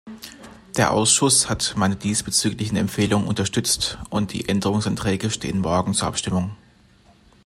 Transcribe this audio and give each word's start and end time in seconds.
Der 0.77 0.93
Ausschuss 0.93 1.47
hat 1.47 1.75
meine 1.77 1.95
diesbezüglichen 1.95 2.75
Empfehlungen 2.75 3.27
unterstützt, 3.27 3.99
und 4.09 4.33
die 4.33 4.49
Änderungsanträge 4.49 5.29
stehen 5.29 5.59
morgen 5.59 5.93
zur 5.93 6.07
Abstimmung. 6.07 6.57